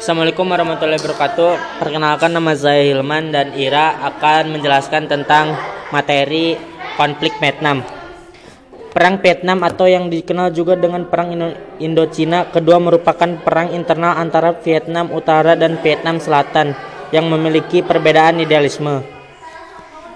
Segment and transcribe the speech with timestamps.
[0.00, 1.76] Assalamualaikum warahmatullahi wabarakatuh.
[1.76, 5.52] Perkenalkan nama saya Hilman dan Ira akan menjelaskan tentang
[5.92, 6.56] materi
[6.96, 7.84] konflik Vietnam.
[8.96, 11.36] Perang Vietnam atau yang dikenal juga dengan Perang
[11.76, 16.72] Indochina kedua merupakan perang internal antara Vietnam Utara dan Vietnam Selatan
[17.12, 19.04] yang memiliki perbedaan idealisme.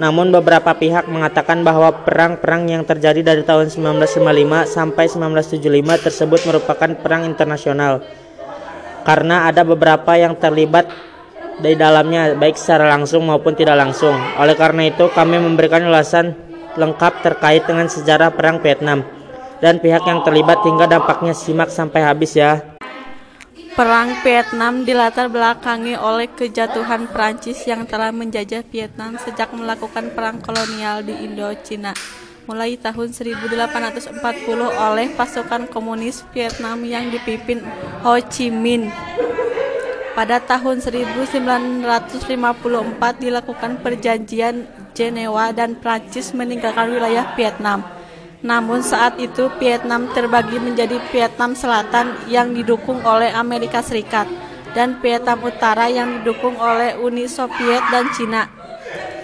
[0.00, 5.60] Namun beberapa pihak mengatakan bahwa perang-perang yang terjadi dari tahun 1955 sampai 1975
[6.00, 8.24] tersebut merupakan perang internasional
[9.06, 10.90] karena ada beberapa yang terlibat
[11.62, 14.12] di dalamnya baik secara langsung maupun tidak langsung.
[14.36, 16.34] Oleh karena itu kami memberikan ulasan
[16.74, 19.06] lengkap terkait dengan sejarah perang Vietnam
[19.62, 22.60] dan pihak yang terlibat hingga dampaknya simak sampai habis ya.
[23.76, 31.04] Perang Vietnam dilatar belakangi oleh kejatuhan Prancis yang telah menjajah Vietnam sejak melakukan perang kolonial
[31.04, 31.92] di Indochina
[32.46, 34.22] mulai tahun 1840
[34.70, 37.60] oleh pasukan komunis Vietnam yang dipimpin
[38.06, 38.88] Ho Chi Minh.
[40.16, 41.84] Pada tahun 1954
[43.20, 44.64] dilakukan perjanjian
[44.96, 47.84] Jenewa dan Prancis meninggalkan wilayah Vietnam.
[48.40, 54.24] Namun saat itu Vietnam terbagi menjadi Vietnam Selatan yang didukung oleh Amerika Serikat
[54.72, 58.55] dan Vietnam Utara yang didukung oleh Uni Soviet dan Cina.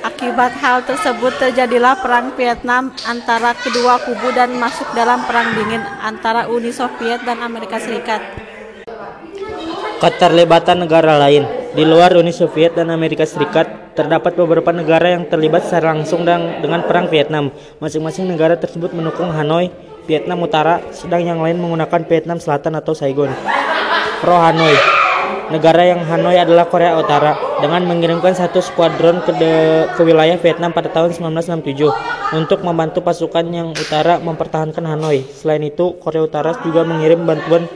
[0.03, 6.51] Akibat hal tersebut terjadilah perang Vietnam antara kedua kubu dan masuk dalam perang dingin antara
[6.51, 8.19] Uni Soviet dan Amerika Serikat.
[10.03, 11.47] Keterlibatan negara lain
[11.79, 16.83] di luar Uni Soviet dan Amerika Serikat terdapat beberapa negara yang terlibat secara langsung dengan
[16.83, 17.55] perang Vietnam.
[17.79, 19.71] Masing-masing negara tersebut mendukung Hanoi,
[20.11, 23.31] Vietnam Utara, sedang yang lain menggunakan Vietnam Selatan atau Saigon.
[24.19, 24.75] Pro Hanoi
[25.51, 29.53] Negara yang Hanoi adalah Korea Utara dengan mengirimkan satu skuadron ke, de,
[29.95, 35.23] ke wilayah Vietnam pada tahun 1967 untuk membantu pasukan yang utara mempertahankan Hanoi.
[35.31, 37.71] Selain itu, Korea Utara juga mengirim bantuan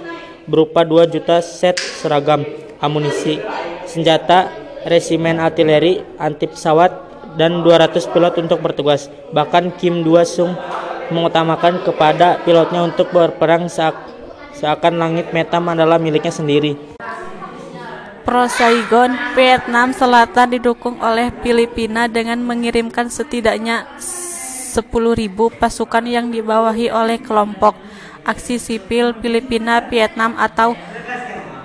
[0.51, 2.43] berupa 2 juta set seragam,
[2.83, 3.39] amunisi,
[3.87, 4.51] senjata,
[4.91, 6.91] resimen artileri, anti pesawat,
[7.39, 9.07] dan 200 pilot untuk bertugas.
[9.31, 10.59] Bahkan Kim Do Sung
[11.15, 16.75] mengutamakan kepada pilotnya untuk berperang seakan langit Metam adalah miliknya sendiri.
[18.27, 24.83] Pro Saigon, Vietnam Selatan didukung oleh Filipina dengan mengirimkan setidaknya 10.000
[25.57, 27.79] pasukan yang dibawahi oleh kelompok
[28.27, 30.75] aksi sipil Filipina Vietnam atau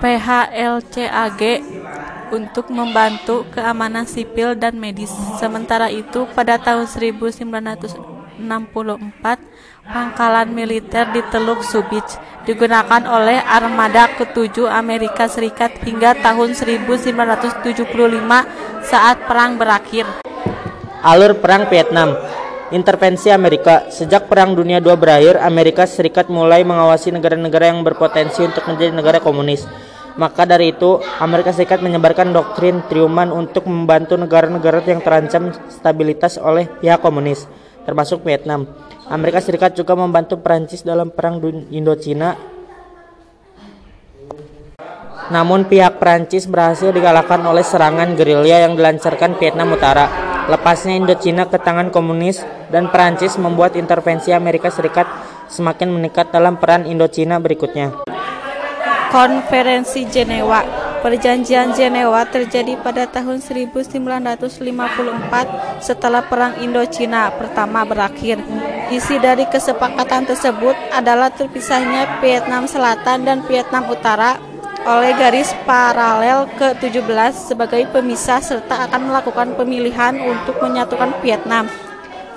[0.06, 1.42] PHLCAG
[2.30, 5.12] untuk membantu keamanan sipil dan medis.
[5.42, 8.11] Sementara itu, pada tahun 1964
[9.92, 17.86] pangkalan militer di Teluk Subich digunakan oleh armada ketujuh Amerika Serikat hingga tahun 1975
[18.86, 20.26] saat perang berakhir.
[21.02, 22.14] Alur Perang Vietnam
[22.72, 28.64] Intervensi Amerika Sejak Perang Dunia II berakhir, Amerika Serikat mulai mengawasi negara-negara yang berpotensi untuk
[28.70, 29.68] menjadi negara komunis.
[30.16, 36.68] Maka dari itu, Amerika Serikat menyebarkan doktrin Truman untuk membantu negara-negara yang terancam stabilitas oleh
[36.80, 37.44] pihak komunis
[37.84, 38.66] termasuk Vietnam.
[39.12, 41.42] Amerika Serikat juga membantu Prancis dalam Perang
[41.74, 42.38] Indochina.
[45.32, 50.08] Namun pihak Prancis berhasil dikalahkan oleh serangan gerilya yang dilancarkan Vietnam Utara.
[50.52, 55.08] Lepasnya Indochina ke tangan komunis dan Prancis membuat intervensi Amerika Serikat
[55.48, 58.04] semakin meningkat dalam peran Indochina berikutnya.
[59.12, 68.38] Konferensi Jenewa Perjanjian Jenewa terjadi pada tahun 1954 setelah Perang Indochina pertama berakhir.
[68.94, 74.38] Isi dari kesepakatan tersebut adalah terpisahnya Vietnam Selatan dan Vietnam Utara
[74.86, 81.66] oleh garis paralel ke-17 sebagai pemisah serta akan melakukan pemilihan untuk menyatukan Vietnam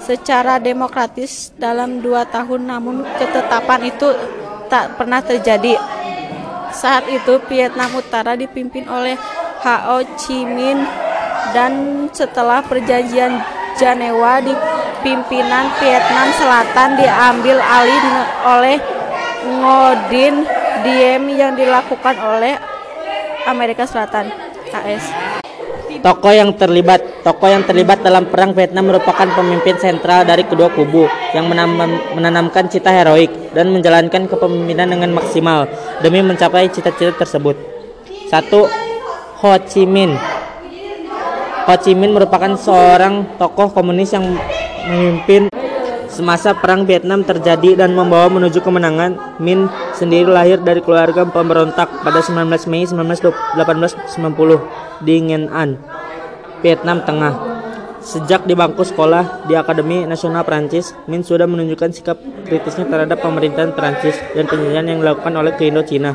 [0.01, 4.13] secara demokratis dalam dua tahun namun ketetapan itu
[4.69, 5.81] tak pernah terjadi
[6.75, 9.15] saat itu Vietnam Utara dipimpin oleh
[9.63, 10.83] Ho Chi Minh
[11.55, 13.39] dan setelah perjanjian
[13.79, 14.53] Janewa di
[15.07, 18.03] pimpinan Vietnam Selatan diambil alih
[18.45, 18.77] oleh
[19.45, 20.35] Ngodin
[20.85, 22.59] Diem yang dilakukan oleh
[23.47, 24.29] Amerika Selatan
[24.75, 25.44] AS.
[26.05, 31.09] Tokoh yang terlibat Tokoh yang terlibat dalam perang Vietnam merupakan pemimpin sentral dari kedua kubu
[31.33, 31.49] yang
[32.13, 35.65] menanamkan cita heroik dan menjalankan kepemimpinan dengan maksimal
[36.05, 37.57] demi mencapai cita-cita tersebut.
[38.29, 38.69] Satu,
[39.41, 40.13] Ho Chi Minh.
[41.65, 44.29] Ho Chi Minh merupakan seorang tokoh komunis yang
[44.85, 45.49] memimpin
[46.15, 49.43] semasa perang Vietnam terjadi dan membawa menuju kemenangan.
[49.43, 49.67] Minh
[49.99, 55.83] sendiri lahir dari keluarga pemberontak pada 19 Mei 1890 di Nguyen An.
[56.63, 57.35] Vietnam Tengah.
[58.05, 63.73] Sejak di bangku sekolah di Akademi Nasional Prancis, Min sudah menunjukkan sikap kritisnya terhadap pemerintahan
[63.73, 66.13] Prancis dan penjajahan yang dilakukan oleh ke Indochina.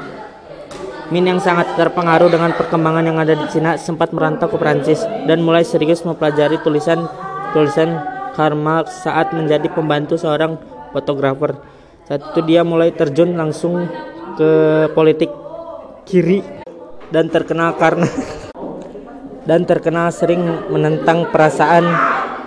[1.09, 5.41] Min yang sangat terpengaruh dengan perkembangan yang ada di Cina sempat merantau ke Prancis dan
[5.41, 10.55] mulai serius mempelajari tulisan-tulisan Karl Marx saat menjadi pembantu seorang
[10.95, 11.59] fotografer.
[12.07, 13.91] Saat itu dia mulai terjun langsung
[14.39, 15.27] ke politik
[16.07, 16.39] kiri
[17.11, 18.07] dan terkenal karena
[19.49, 21.83] dan terkenal sering menentang perasaan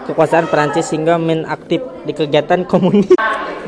[0.09, 3.12] kekuasaan Prancis sehingga Min aktif di kegiatan komunis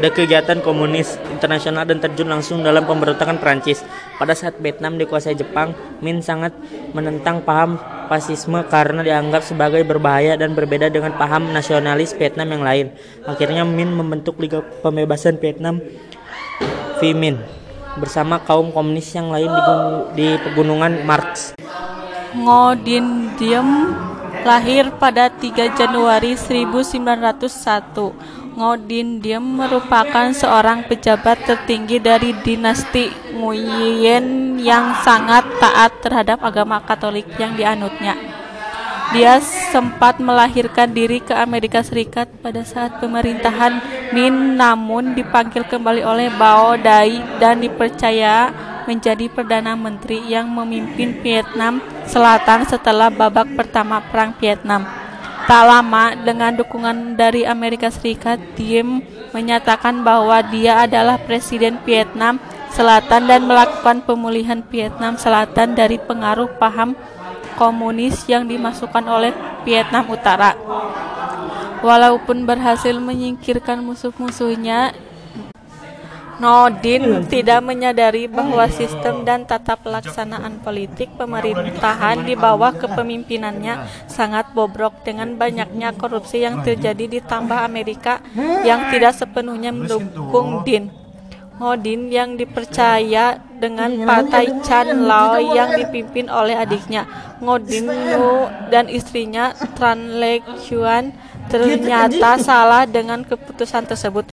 [0.04, 3.80] di kegiatan komunis internasional dan terjun langsung dalam pemberontakan Prancis.
[4.20, 5.72] Pada saat Vietnam dikuasai Jepang,
[6.04, 6.52] Min sangat
[6.92, 7.80] menentang paham
[8.12, 12.86] fasisme karena dianggap sebagai berbahaya dan berbeda dengan paham nasionalis Vietnam yang lain.
[13.24, 15.80] Akhirnya Min membentuk Liga Pembebasan Vietnam
[17.00, 17.40] VMin
[17.96, 19.72] bersama kaum komunis yang lain di,
[20.20, 21.56] di pegunungan Marx.
[22.36, 23.96] Ngo Dinh Diem
[24.44, 34.94] lahir pada 3 Januari 1901 Ngodin Diem merupakan seorang pejabat tertinggi dari dinasti Nguyen yang
[35.02, 38.14] sangat taat terhadap agama Katolik yang dianutnya.
[39.10, 39.42] Dia
[39.74, 43.82] sempat melahirkan diri ke Amerika Serikat pada saat pemerintahan
[44.14, 48.54] Min namun dipanggil kembali oleh Bao Dai dan dipercaya
[48.86, 55.03] menjadi Perdana Menteri yang memimpin Vietnam Selatan setelah babak pertama Perang Vietnam.
[55.44, 59.04] Tak lama, dengan dukungan dari Amerika Serikat, Diem
[59.36, 62.40] menyatakan bahwa dia adalah Presiden Vietnam
[62.72, 66.96] Selatan dan melakukan pemulihan Vietnam Selatan dari pengaruh paham
[67.60, 69.36] komunis yang dimasukkan oleh
[69.68, 70.56] Vietnam Utara.
[71.84, 74.96] Walaupun berhasil menyingkirkan musuh-musuhnya,
[76.42, 85.06] Nodin tidak menyadari bahwa sistem dan tata pelaksanaan politik pemerintahan di bawah kepemimpinannya sangat bobrok
[85.06, 88.18] dengan banyaknya korupsi yang terjadi ditambah Amerika
[88.66, 90.90] yang tidak sepenuhnya mendukung Din.
[91.54, 97.06] Nodin yang dipercaya dengan Partai Chan Lao yang dipimpin oleh adiknya
[97.38, 101.14] Ngodin Nu dan istrinya Tran Le Chuan
[101.46, 104.33] ternyata salah dengan keputusan tersebut.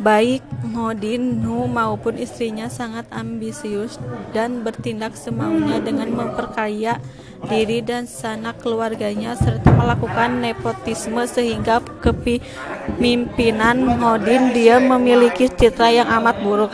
[0.00, 4.00] Baik Ngodin Nu maupun istrinya sangat ambisius
[4.32, 6.96] dan bertindak semaunya dengan memperkaya
[7.44, 16.36] diri dan sanak keluarganya serta melakukan nepotisme sehingga kepemimpinan Ngodin dia memiliki citra yang amat
[16.40, 16.72] buruk.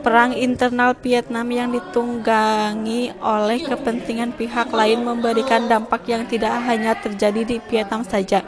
[0.00, 7.44] Perang internal Vietnam yang ditunggangi oleh kepentingan pihak lain memberikan dampak yang tidak hanya terjadi
[7.44, 8.40] di Vietnam saja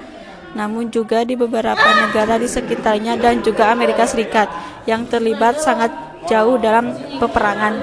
[0.56, 4.48] namun juga di beberapa negara di sekitarnya dan juga Amerika Serikat
[4.88, 5.90] yang terlibat sangat
[6.28, 7.80] jauh dalam peperangan.